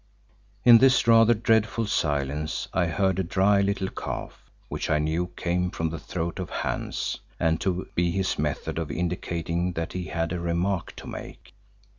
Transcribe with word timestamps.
In 0.65 0.79
this 0.79 1.05
rather 1.05 1.35
dreadful 1.35 1.85
silence 1.85 2.67
I 2.73 2.87
heard 2.87 3.19
a 3.19 3.23
dry 3.23 3.61
little 3.61 3.89
cough, 3.89 4.49
which 4.67 4.89
I 4.89 4.97
knew 4.97 5.27
came 5.37 5.69
from 5.69 5.91
the 5.91 5.99
throat 5.99 6.39
of 6.39 6.49
Hans, 6.49 7.19
and 7.39 7.61
to 7.61 7.87
be 7.93 8.09
his 8.09 8.39
method 8.39 8.79
of 8.79 8.89
indicating 8.89 9.73
that 9.73 9.93
he 9.93 10.05
had 10.05 10.31
a 10.33 10.39
remark 10.39 10.95
to 10.95 11.05
make. 11.07 11.53